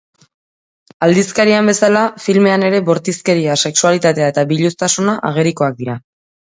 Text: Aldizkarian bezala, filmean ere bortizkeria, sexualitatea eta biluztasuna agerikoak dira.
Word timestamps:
Aldizkarian 1.07 1.69
bezala, 1.71 2.01
filmean 2.25 2.67
ere 2.71 2.81
bortizkeria, 2.91 3.61
sexualitatea 3.69 4.35
eta 4.35 4.49
biluztasuna 4.55 5.21
agerikoak 5.35 5.81
dira. 5.87 6.03